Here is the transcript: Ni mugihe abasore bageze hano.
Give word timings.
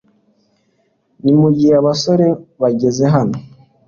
Ni 1.23 1.33
mugihe 1.39 1.73
abasore 1.81 2.27
bageze 2.61 3.03
hano. 3.15 3.35